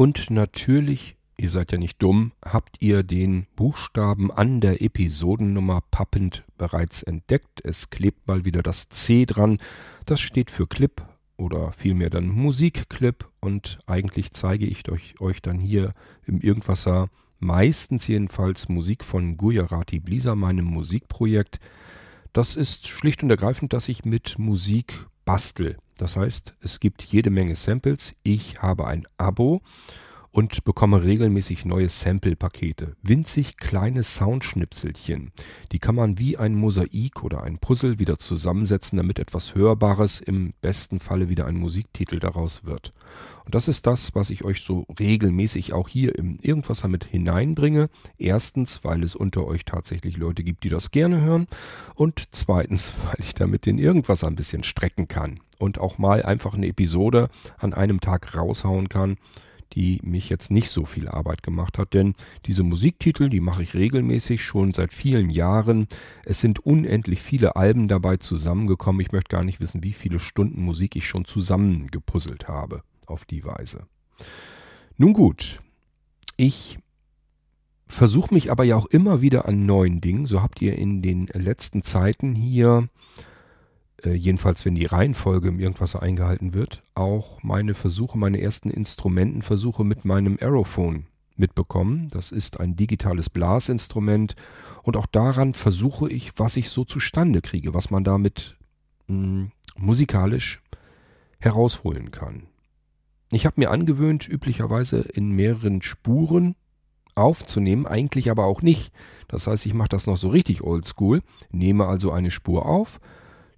[0.00, 6.42] Und natürlich, ihr seid ja nicht dumm, habt ihr den Buchstaben an der Episodennummer pappend
[6.56, 7.60] bereits entdeckt.
[7.64, 9.58] Es klebt mal wieder das C dran.
[10.06, 11.02] Das steht für Clip
[11.36, 15.92] oder vielmehr dann Musikclip und eigentlich zeige ich euch, euch dann hier
[16.24, 21.60] im Irgendwasser meistens jedenfalls Musik von Gujarati Blisa, meinem Musikprojekt.
[22.32, 25.76] Das ist schlicht und ergreifend, dass ich mit Musik bastel.
[26.00, 28.14] Das heißt, es gibt jede Menge Samples.
[28.22, 29.60] Ich habe ein Abo
[30.32, 32.94] und bekomme regelmäßig neue Sample-Pakete.
[33.02, 35.32] Winzig kleine Soundschnipselchen.
[35.72, 40.52] Die kann man wie ein Mosaik oder ein Puzzle wieder zusammensetzen, damit etwas Hörbares, im
[40.60, 42.92] besten Falle wieder ein Musiktitel daraus wird.
[43.44, 47.88] Und das ist das, was ich euch so regelmäßig auch hier im Irgendwas damit hineinbringe.
[48.16, 51.48] Erstens, weil es unter euch tatsächlich Leute gibt, die das gerne hören.
[51.96, 55.40] Und zweitens, weil ich damit den Irgendwas ein bisschen strecken kann.
[55.58, 57.28] Und auch mal einfach eine Episode
[57.58, 59.16] an einem Tag raushauen kann
[59.74, 61.94] die mich jetzt nicht so viel Arbeit gemacht hat.
[61.94, 62.14] Denn
[62.46, 65.86] diese Musiktitel, die mache ich regelmäßig schon seit vielen Jahren.
[66.24, 69.00] Es sind unendlich viele Alben dabei zusammengekommen.
[69.00, 73.44] Ich möchte gar nicht wissen, wie viele Stunden Musik ich schon zusammengepuzzelt habe auf die
[73.44, 73.86] Weise.
[74.96, 75.60] Nun gut,
[76.36, 76.78] ich
[77.86, 80.26] versuche mich aber ja auch immer wieder an neuen Dingen.
[80.26, 82.88] So habt ihr in den letzten Zeiten hier
[84.04, 89.84] äh, jedenfalls wenn die Reihenfolge im Irgendwas eingehalten wird, auch meine Versuche, meine ersten Instrumentenversuche
[89.84, 91.06] mit meinem Aerophone
[91.36, 92.08] mitbekommen.
[92.10, 94.36] Das ist ein digitales Blasinstrument
[94.82, 98.56] und auch daran versuche ich, was ich so zustande kriege, was man damit
[99.08, 100.60] mh, hm, musikalisch
[101.38, 102.46] herausholen kann.
[103.32, 106.56] Ich habe mir angewöhnt, üblicherweise in mehreren Spuren
[107.14, 108.92] aufzunehmen, eigentlich aber auch nicht.
[109.28, 113.00] Das heißt, ich mache das noch so richtig oldschool, nehme also eine Spur auf,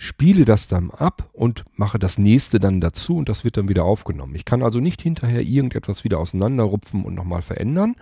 [0.03, 3.85] spiele das dann ab und mache das nächste dann dazu und das wird dann wieder
[3.85, 4.35] aufgenommen.
[4.35, 7.95] Ich kann also nicht hinterher irgendetwas wieder auseinanderrupfen und nochmal verändern.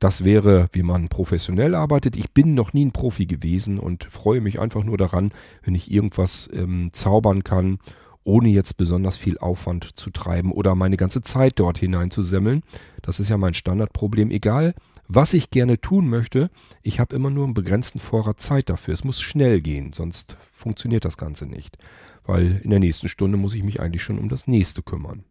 [0.00, 2.16] Das wäre, wie man professionell arbeitet.
[2.16, 5.30] Ich bin noch nie ein Profi gewesen und freue mich einfach nur daran,
[5.62, 7.78] wenn ich irgendwas ähm, zaubern kann,
[8.24, 12.62] ohne jetzt besonders viel Aufwand zu treiben oder meine ganze Zeit dort hineinzusemmeln.
[13.00, 14.32] Das ist ja mein Standardproblem.
[14.32, 14.74] Egal,
[15.08, 16.50] was ich gerne tun möchte,
[16.82, 18.94] ich habe immer nur einen begrenzten Vorrat Zeit dafür.
[18.94, 21.76] Es muss schnell gehen, sonst funktioniert das Ganze nicht.
[22.24, 25.24] Weil in der nächsten Stunde muss ich mich eigentlich schon um das nächste kümmern.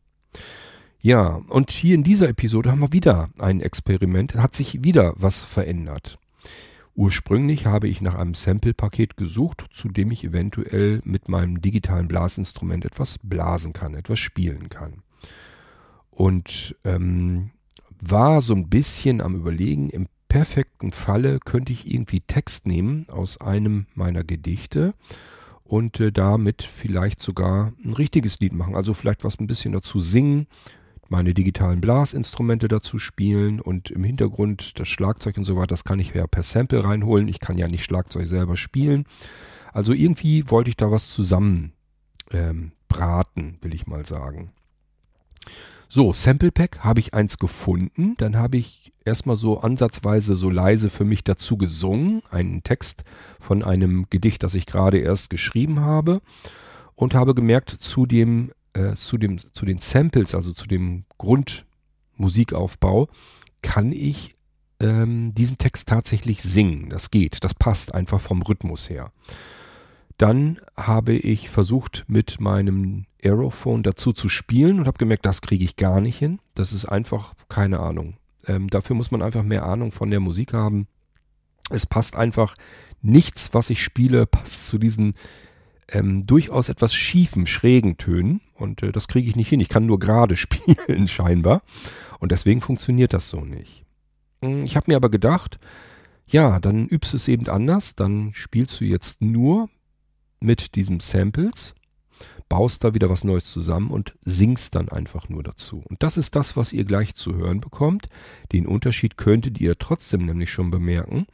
[0.99, 4.35] Ja, und hier in dieser Episode haben wir wieder ein Experiment.
[4.35, 6.17] Hat sich wieder was verändert.
[6.95, 12.85] Ursprünglich habe ich nach einem Sample-Paket gesucht, zu dem ich eventuell mit meinem digitalen Blasinstrument
[12.85, 15.01] etwas blasen kann, etwas spielen kann.
[16.11, 17.49] Und ähm,
[18.09, 23.39] war so ein bisschen am Überlegen, im perfekten Falle könnte ich irgendwie Text nehmen aus
[23.39, 24.93] einem meiner Gedichte
[25.63, 28.75] und äh, damit vielleicht sogar ein richtiges Lied machen.
[28.75, 30.47] Also vielleicht was ein bisschen dazu singen,
[31.09, 35.99] meine digitalen Blasinstrumente dazu spielen und im Hintergrund das Schlagzeug und so weiter, das kann
[35.99, 37.27] ich ja per Sample reinholen.
[37.27, 39.05] Ich kann ja nicht Schlagzeug selber spielen.
[39.71, 41.73] Also irgendwie wollte ich da was zusammen
[42.31, 44.51] ähm, braten, will ich mal sagen.
[45.95, 48.15] So, Sample Pack habe ich eins gefunden.
[48.17, 52.23] Dann habe ich erstmal so ansatzweise so leise für mich dazu gesungen.
[52.31, 53.03] Einen Text
[53.39, 56.23] von einem Gedicht, das ich gerade erst geschrieben habe.
[56.95, 63.07] Und habe gemerkt, zu dem, äh, zu dem, zu den Samples, also zu dem Grundmusikaufbau,
[63.61, 64.35] kann ich
[64.79, 66.89] ähm, diesen Text tatsächlich singen.
[66.89, 67.43] Das geht.
[67.43, 69.11] Das passt einfach vom Rhythmus her.
[70.17, 75.63] Dann habe ich versucht, mit meinem Aerophone dazu zu spielen und habe gemerkt, das kriege
[75.63, 76.39] ich gar nicht hin.
[76.55, 78.17] Das ist einfach keine Ahnung.
[78.47, 80.87] Ähm, dafür muss man einfach mehr Ahnung von der Musik haben.
[81.69, 82.55] Es passt einfach
[83.01, 85.13] nichts, was ich spiele, passt zu diesen
[85.89, 88.41] ähm, durchaus etwas schiefen, schrägen Tönen.
[88.55, 89.59] Und äh, das kriege ich nicht hin.
[89.59, 91.61] Ich kann nur gerade spielen, scheinbar.
[92.19, 93.85] Und deswegen funktioniert das so nicht.
[94.43, 95.59] Hm, ich habe mir aber gedacht,
[96.25, 97.95] ja, dann übst es eben anders.
[97.95, 99.69] Dann spielst du jetzt nur
[100.39, 101.75] mit diesen Samples,
[102.53, 105.81] baust da wieder was Neues zusammen und singst dann einfach nur dazu.
[105.89, 108.09] Und das ist das, was ihr gleich zu hören bekommt.
[108.51, 111.25] Den Unterschied könntet ihr trotzdem nämlich schon bemerken.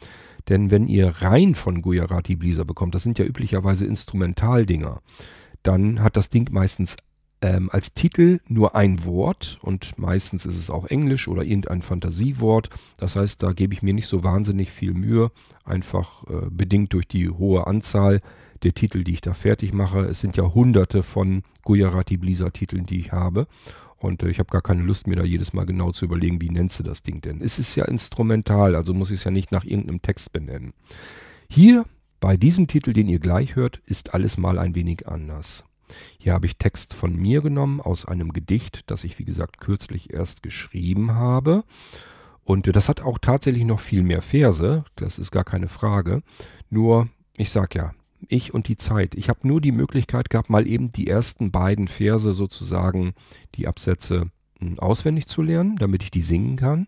[0.48, 5.02] Denn wenn ihr rein von Gujarati Blisa bekommt, das sind ja üblicherweise Instrumentaldinger,
[5.62, 6.96] dann hat das Ding meistens
[7.42, 12.70] ähm, als Titel nur ein Wort und meistens ist es auch Englisch oder irgendein Fantasiewort.
[12.98, 15.32] Das heißt, da gebe ich mir nicht so wahnsinnig viel Mühe,
[15.66, 18.22] einfach äh, bedingt durch die hohe Anzahl
[18.64, 20.02] der Titel, die ich da fertig mache.
[20.02, 23.48] Es sind ja hunderte von Gujarati Blisa Titeln, die ich habe.
[23.98, 26.50] Und äh, ich habe gar keine Lust, mir da jedes Mal genau zu überlegen, wie
[26.50, 27.42] nennst du das Ding denn.
[27.42, 30.74] Es ist ja instrumental, also muss ich es ja nicht nach irgendeinem Text benennen.
[31.50, 31.86] Hier,
[32.20, 35.64] bei diesem Titel, den ihr gleich hört, ist alles mal ein wenig anders.
[36.18, 40.14] Hier habe ich Text von mir genommen aus einem Gedicht, das ich wie gesagt kürzlich
[40.14, 41.64] erst geschrieben habe.
[42.44, 46.22] Und äh, das hat auch tatsächlich noch viel mehr Verse, das ist gar keine Frage.
[46.70, 47.94] Nur, ich sag ja,
[48.27, 49.16] ich und die Zeit.
[49.16, 53.13] Ich habe nur die Möglichkeit gehabt, mal eben die ersten beiden Verse sozusagen,
[53.56, 54.30] die Absätze
[54.60, 56.88] hm, auswendig zu lernen, damit ich die singen kann.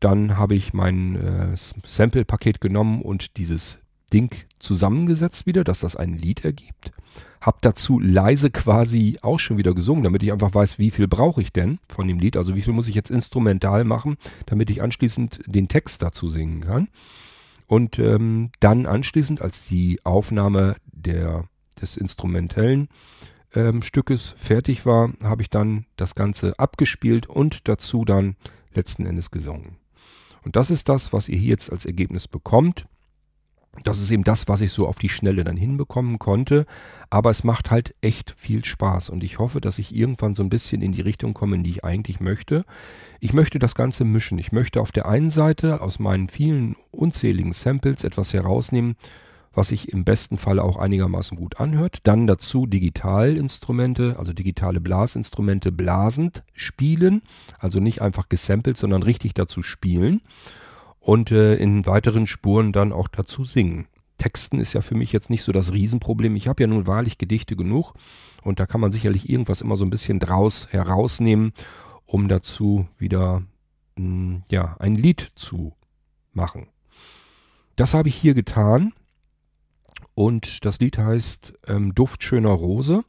[0.00, 3.80] Dann habe ich mein äh, Sample-Paket genommen und dieses
[4.12, 6.92] Ding zusammengesetzt wieder, dass das ein Lied ergibt.
[7.40, 11.40] Hab dazu leise quasi auch schon wieder gesungen, damit ich einfach weiß, wie viel brauche
[11.40, 12.36] ich denn von dem Lied.
[12.36, 16.60] Also wie viel muss ich jetzt instrumental machen, damit ich anschließend den Text dazu singen
[16.62, 16.88] kann.
[17.68, 21.48] Und ähm, dann anschließend, als die Aufnahme der,
[21.80, 22.88] des instrumentellen
[23.54, 28.36] ähm, Stückes fertig war, habe ich dann das Ganze abgespielt und dazu dann
[28.72, 29.78] letzten Endes gesungen.
[30.44, 32.84] Und das ist das, was ihr hier jetzt als Ergebnis bekommt.
[33.84, 36.66] Das ist eben das, was ich so auf die Schnelle dann hinbekommen konnte.
[37.10, 40.48] Aber es macht halt echt viel Spaß und ich hoffe, dass ich irgendwann so ein
[40.48, 42.64] bisschen in die Richtung komme, in die ich eigentlich möchte.
[43.20, 44.38] Ich möchte das Ganze mischen.
[44.38, 48.96] Ich möchte auf der einen Seite aus meinen vielen unzähligen Samples etwas herausnehmen,
[49.52, 52.00] was sich im besten Fall auch einigermaßen gut anhört.
[52.02, 57.22] Dann dazu Digitalinstrumente, also digitale Blasinstrumente blasend spielen.
[57.58, 60.20] Also nicht einfach gesampelt, sondern richtig dazu spielen
[61.06, 63.86] und äh, in weiteren Spuren dann auch dazu singen.
[64.18, 66.34] Texten ist ja für mich jetzt nicht so das Riesenproblem.
[66.34, 67.94] Ich habe ja nun wahrlich Gedichte genug
[68.42, 71.52] und da kann man sicherlich irgendwas immer so ein bisschen draus herausnehmen,
[72.06, 73.44] um dazu wieder
[73.96, 75.74] mh, hm, ja ein Lied zu
[76.32, 76.66] machen.
[77.76, 78.92] Das habe ich hier getan
[80.14, 83.04] und das Lied heißt ähm, Duft schöner Rose.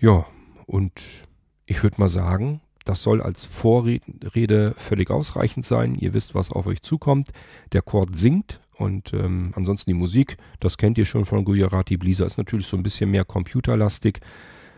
[0.00, 0.26] Ja,
[0.66, 1.28] und
[1.64, 5.94] ich würde mal sagen, das soll als Vorrede völlig ausreichend sein.
[5.94, 7.30] Ihr wisst, was auf euch zukommt.
[7.72, 12.26] Der Chord singt und ähm, ansonsten die Musik, das kennt ihr schon von Gujarati Blisa,
[12.26, 14.20] ist natürlich so ein bisschen mehr computerlastig,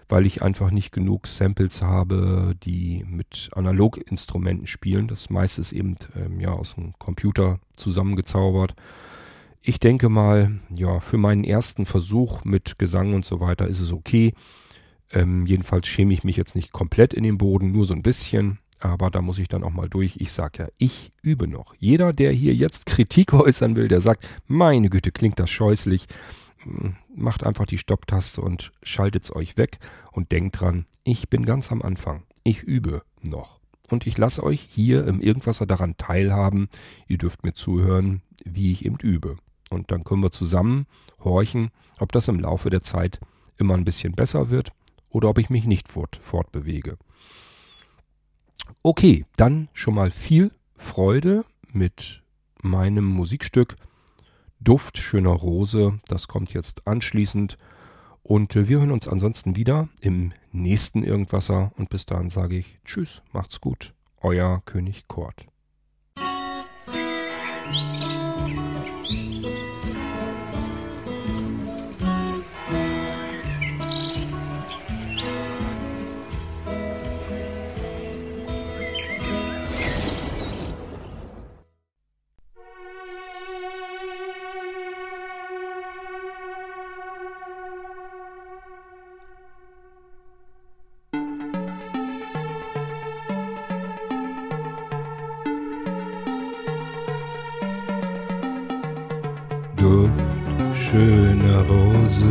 [0.08, 5.08] weil ich einfach nicht genug Samples habe, die mit Analoginstrumenten spielen.
[5.08, 8.74] Das meiste ist eben ähm, ja aus dem Computer zusammengezaubert.
[9.62, 13.92] Ich denke mal, ja, für meinen ersten Versuch mit Gesang und so weiter ist es
[13.92, 14.32] okay.
[15.10, 18.58] Ähm, jedenfalls schäme ich mich jetzt nicht komplett in den Boden, nur so ein bisschen.
[18.78, 20.16] Aber da muss ich dann auch mal durch.
[20.18, 21.74] Ich sage ja, ich übe noch.
[21.78, 26.06] Jeder, der hier jetzt Kritik äußern will, der sagt, meine Güte, klingt das scheußlich,
[26.62, 29.78] hm, macht einfach die Stopptaste und schaltet es euch weg
[30.12, 32.24] und denkt dran, ich bin ganz am Anfang.
[32.42, 33.60] Ich übe noch.
[33.90, 36.68] Und ich lasse euch hier im Irgendwasser daran teilhaben.
[37.06, 39.36] Ihr dürft mir zuhören, wie ich eben übe.
[39.70, 40.86] Und dann können wir zusammen
[41.22, 43.20] horchen, ob das im Laufe der Zeit
[43.58, 44.72] immer ein bisschen besser wird
[45.10, 46.96] oder ob ich mich nicht fort, fortbewege.
[48.82, 52.22] Okay, dann schon mal viel Freude mit
[52.62, 53.76] meinem Musikstück
[54.60, 56.00] Duft schöner Rose.
[56.08, 57.58] Das kommt jetzt anschließend.
[58.22, 61.72] Und äh, wir hören uns ansonsten wieder im nächsten Irgendwasser.
[61.76, 63.94] Und bis dahin sage ich Tschüss, macht's gut.
[64.20, 65.46] Euer König Kort.
[101.68, 102.28] Rose,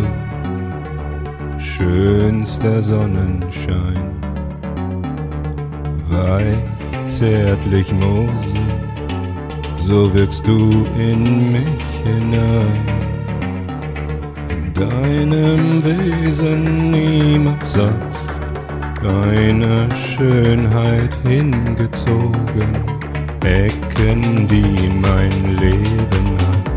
[1.58, 4.12] schönster Sonnenschein,
[6.10, 8.30] weich, zärtlich Mose,
[9.82, 12.86] so wirkst du in mich hinein.
[14.50, 18.15] In deinem Wesen niemals satt,
[19.04, 22.72] deiner Schönheit hingezogen,
[23.44, 26.75] Ecken, die mein Leben hat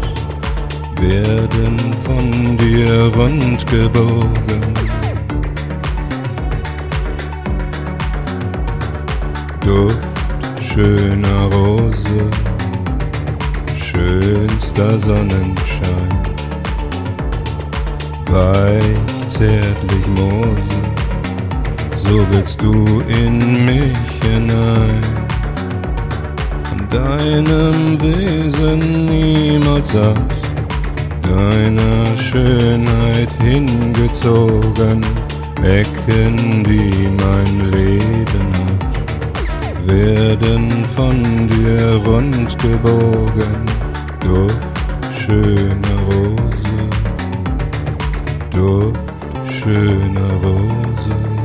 [1.00, 4.74] werden von dir rund gebogen.
[9.64, 9.98] Duft
[10.60, 12.30] schöner Rose,
[13.76, 16.22] schönster Sonnenschein,
[18.30, 20.80] weich zärtlich Mose,
[21.96, 25.00] so willst du in mich hinein.
[26.90, 30.37] Deinem Wesen niemals satt
[31.28, 35.04] deiner Schönheit hingezogen,
[35.62, 43.66] Ecken, die mein Leben hat, werden von dir rund gebogen,
[44.20, 44.56] Duft
[45.14, 46.78] schöner Rose,
[48.50, 49.00] Duft
[49.50, 51.37] schöne Rose.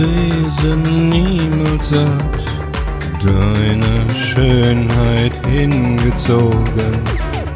[0.00, 2.40] Wesen niemals satt,
[3.22, 6.94] deine Schönheit hingezogen,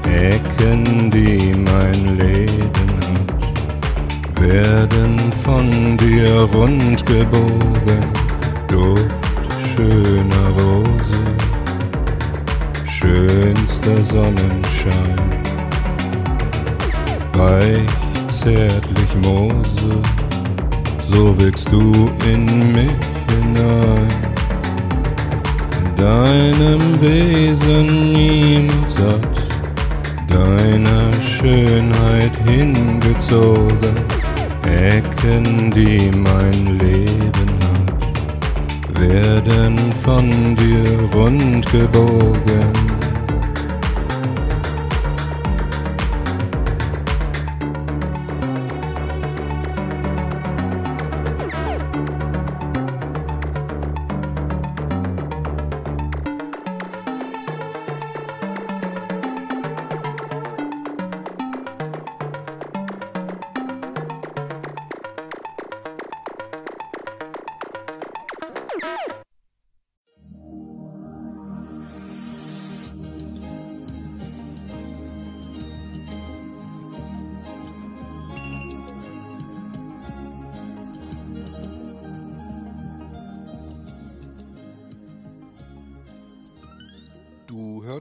[0.05, 8.05] Ecken, die mein Leben hat, werden von dir rund gebogen,
[8.69, 9.11] Duft
[9.75, 11.25] schöner Rose,
[12.87, 15.31] schönster Sonnenschein,
[17.33, 17.89] weich
[18.29, 20.03] zärtlich Mose
[21.11, 22.93] so wirkst du in mich
[23.29, 24.09] hinein.
[25.79, 29.37] In deinem Wesen niemals satt,
[30.29, 33.95] deiner Schönheit hingezogen,
[34.65, 43.04] Ecken, die mein Leben hat, werden von dir rund gebogen.